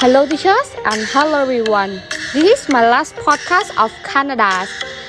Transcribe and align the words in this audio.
Hello, 0.00 0.26
teachers, 0.26 0.74
and 0.84 1.00
hello, 1.12 1.42
everyone. 1.42 2.02
This 2.32 2.62
is 2.62 2.68
my 2.68 2.88
last 2.90 3.14
podcast 3.16 3.70
of 3.82 3.90
Canada. 4.02 4.66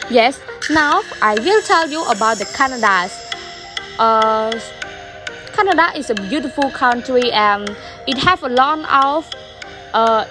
Yes, 0.09 0.39
now 0.69 1.01
I 1.21 1.35
will 1.35 1.61
tell 1.63 1.89
you 1.89 2.03
about 2.05 2.37
the 2.37 2.45
Canada. 2.45 3.09
Uh, 3.99 4.57
Canada 5.53 5.91
is 5.97 6.09
a 6.09 6.15
beautiful 6.15 6.69
country 6.69 7.31
and 7.31 7.75
it 8.07 8.17
has 8.19 8.41
a 8.43 8.47
lot 8.47 8.79
of 8.89 9.29
uh, 9.93 10.25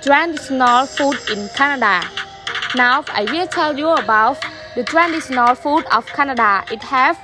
traditional 0.00 0.86
food 0.86 1.18
in 1.30 1.48
Canada. 1.50 2.06
Now 2.76 3.04
I 3.08 3.24
will 3.24 3.46
tell 3.46 3.76
you 3.76 3.90
about 3.90 4.38
the 4.74 4.84
traditional 4.84 5.54
food 5.54 5.84
of 5.92 6.06
Canada. 6.06 6.64
It 6.70 6.82
has 6.84 7.16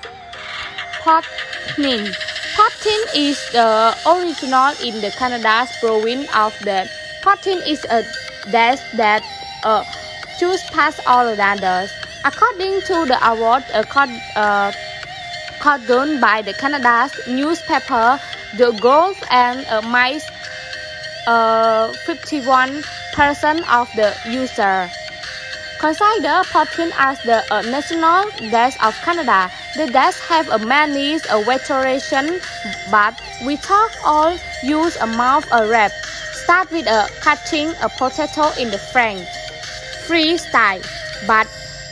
poutine. 1.01 2.13
Poutine 2.57 3.05
is 3.15 3.37
the 3.53 3.95
original 4.09 4.73
in 4.81 5.03
the 5.03 5.13
Canada's 5.19 5.69
province 5.77 6.25
of 6.35 6.57
the 6.65 6.89
poutine 7.21 7.61
is 7.69 7.85
a 7.85 8.01
dish 8.49 8.81
that 8.97 9.21
uh, 9.63 9.85
choose 10.41 10.65
past 10.73 10.99
all 11.07 11.29
others. 11.29 11.93
According 12.25 12.81
to 12.89 13.05
the 13.05 13.19
award 13.29 13.63
uh, 13.75 13.83
called, 13.83 14.09
uh, 14.37 14.73
by 16.19 16.41
the 16.41 16.55
Canada's 16.55 17.13
newspaper, 17.29 18.19
the 18.57 18.73
gold 18.81 19.17
and 19.31 19.61
uh, 19.67 19.83
mice 19.83 20.25
uh, 21.27 21.93
51% 22.09 22.81
of 23.69 23.87
the 23.97 24.17
user. 24.33 24.89
Consider 25.79 26.41
poutine 26.49 26.93
as 26.97 27.21
the 27.23 27.45
uh, 27.53 27.61
national 27.63 28.25
dish 28.51 28.77
of 28.83 28.95
Canada. 29.05 29.51
The 29.77 29.87
dish 29.87 30.19
have 30.29 30.49
a 30.49 30.59
many 30.59 31.21
uh, 31.29 31.43
variations, 31.43 32.41
but 32.91 33.15
we 33.45 33.57
talk 33.59 33.93
all 34.05 34.37
use 34.63 34.97
a 34.97 35.07
mouth 35.07 35.47
a 35.53 35.69
wrap. 35.69 35.93
Start 36.33 36.71
with 36.71 36.87
a 36.87 37.09
cutting 37.21 37.69
a 37.83 37.89
potato 37.91 38.53
in 38.59 38.71
the 38.71 38.79
French 38.79 39.27
free 40.07 40.39
style, 40.39 40.81
but 41.27 41.47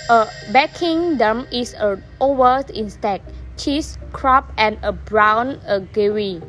uh, 0.08 0.30
baking 0.52 1.18
them 1.18 1.46
is 1.52 1.74
a 1.74 2.00
over 2.20 2.64
instead. 2.72 3.20
Cheese, 3.56 3.98
crab, 4.12 4.44
and 4.56 4.78
a 4.82 4.92
brown 4.92 5.60
uh, 5.68 5.80
gravy. 5.92 6.40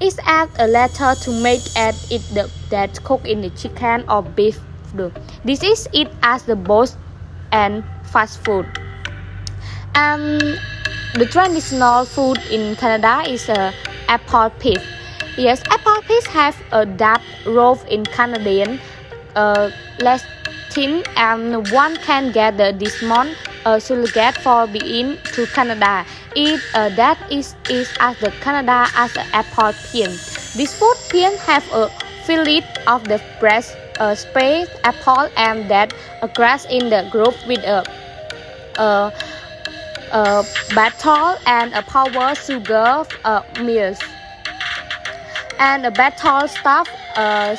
It's 0.00 0.18
add 0.24 0.48
a 0.58 0.66
letter 0.66 1.14
to 1.14 1.30
make 1.42 1.62
add 1.76 1.94
it 2.10 2.22
the, 2.34 2.50
that 2.70 3.02
cook 3.04 3.26
in 3.26 3.40
the 3.40 3.50
chicken 3.50 4.04
or 4.08 4.22
beef 4.22 4.58
this 5.44 5.62
is 5.62 5.88
it 5.92 6.08
as 6.22 6.42
the 6.44 6.56
boss 6.56 6.96
and 7.52 7.84
fast 8.04 8.42
food. 8.44 8.66
And 9.94 10.40
the 11.14 11.26
traditional 11.26 12.04
food 12.04 12.38
in 12.50 12.76
Canada 12.76 13.28
is 13.28 13.48
a 13.48 13.58
uh, 13.58 13.72
apple 14.08 14.50
pie. 14.50 14.82
Yes, 15.36 15.62
apple 15.70 16.02
pies 16.02 16.26
have 16.26 16.56
a 16.72 16.86
dark 16.86 17.22
roof 17.46 17.84
in 17.86 18.04
Canadian 18.04 18.80
uh, 19.34 19.70
Latin 20.00 21.02
and 21.16 21.70
one 21.70 21.96
can 21.98 22.32
get 22.32 22.56
the 22.56 22.72
Desmond 22.72 23.36
uh, 23.64 23.78
surrogate 23.78 24.36
for 24.38 24.66
being 24.66 25.16
to 25.34 25.46
Canada. 25.46 26.04
It 26.36 26.60
uh, 26.74 26.88
that 26.90 27.18
is 27.30 27.54
is 27.70 27.90
as 28.00 28.18
the 28.20 28.30
Canada 28.40 28.86
as 28.94 29.16
an 29.16 29.26
apple 29.32 29.72
pie. 29.72 30.12
This 30.56 30.74
food 30.78 30.96
pie 31.10 31.34
have 31.46 31.64
a 31.72 31.88
fillet 32.24 32.62
of 32.86 33.04
the 33.04 33.20
breast 33.40 33.76
a 33.98 34.16
space 34.16 34.68
apple 34.84 35.28
and 35.36 35.68
that 35.70 35.92
a 36.22 36.28
grass 36.28 36.64
in 36.66 36.88
the 36.90 37.06
group 37.10 37.34
with 37.46 37.58
a, 37.64 37.84
a, 38.78 39.12
a 40.12 40.44
battle 40.74 41.36
and 41.46 41.74
a 41.74 41.82
power 41.82 42.34
sugar 42.34 43.04
uh, 43.24 43.42
meals. 43.62 43.98
And 45.58 45.84
a 45.84 45.90
battle 45.90 46.46
stuff 46.46 46.88
uh, 47.16 47.56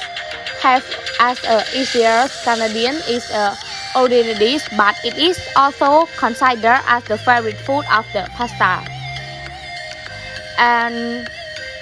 as 0.64 1.44
a 1.44 1.64
easier 1.76 2.28
Canadian 2.44 2.96
is 3.08 3.30
a 3.32 3.58
ordinary 3.96 4.36
dish 4.36 4.68
but 4.78 4.96
it 5.04 5.18
is 5.18 5.40
also 5.56 6.06
considered 6.18 6.80
as 6.88 7.04
the 7.06 7.18
favorite 7.18 7.58
food 7.58 7.84
of 7.92 8.06
the 8.14 8.28
pasta. 8.36 8.86
And 10.58 11.28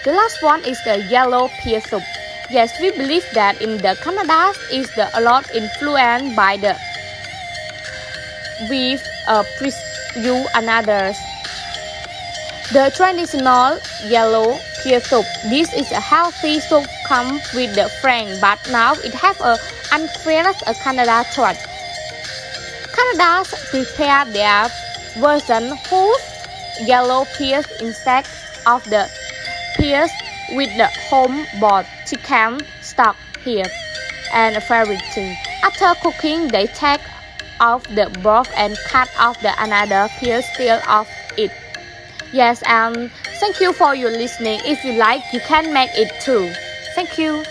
the 0.03 0.13
last 0.13 0.41
one 0.41 0.63
is 0.63 0.81
the 0.85 1.03
yellow 1.09 1.49
pea 1.61 1.79
soup 1.81 2.03
Yes, 2.49 2.79
we 2.79 2.91
believe 2.91 3.27
that 3.33 3.61
in 3.61 3.75
the 3.83 3.99
Canada 3.99 4.55
is 4.71 4.87
the 4.95 5.11
a 5.19 5.21
lot 5.21 5.43
influenced 5.53 6.33
by 6.33 6.55
the 6.55 6.79
with 8.69 9.03
uh, 9.27 9.43
you 10.15 10.45
and 10.55 10.69
others. 10.69 11.17
The 12.71 12.91
traditional 12.95 13.79
yellow 14.07 14.57
pea 14.81 14.99
soup. 15.01 15.25
This 15.51 15.73
is 15.73 15.91
a 15.91 15.99
healthy 15.99 16.61
soup 16.61 16.87
come 17.05 17.33
with 17.53 17.75
the 17.75 17.91
French, 17.99 18.39
but 18.39 18.59
now 18.71 18.93
it 18.93 19.13
has 19.13 19.35
a 19.41 19.59
unfresh 19.91 20.63
a 20.67 20.73
Canada 20.73 21.27
twist. 21.35 21.67
Canada's 22.95 23.51
prepare 23.69 24.23
their 24.31 24.71
version 25.19 25.75
whose 25.91 26.23
yellow 26.87 27.25
peas 27.37 27.67
instead 27.81 28.25
of 28.65 28.83
the 28.85 29.11
peas 29.75 30.11
with 30.51 30.75
the 30.77 30.87
home 31.09 31.45
board 31.59 31.85
chicken 32.05 32.61
stock 32.81 33.15
here 33.43 33.65
and 34.33 34.55
everything. 34.55 35.35
After 35.63 35.93
cooking, 36.01 36.47
they 36.47 36.67
take 36.67 37.01
off 37.59 37.83
the 37.87 38.09
broth 38.21 38.51
and 38.55 38.77
cut 38.87 39.09
off 39.19 39.39
the 39.41 39.53
another 39.61 40.07
piece 40.19 40.45
still 40.53 40.79
of 40.87 41.07
it. 41.37 41.51
Yes, 42.33 42.61
and 42.65 43.11
thank 43.39 43.59
you 43.59 43.73
for 43.73 43.95
your 43.95 44.11
listening. 44.11 44.59
If 44.65 44.83
you 44.83 44.93
like, 44.93 45.21
you 45.33 45.39
can 45.39 45.73
make 45.73 45.91
it 45.95 46.11
too. 46.21 46.51
Thank 46.95 47.17
you. 47.17 47.43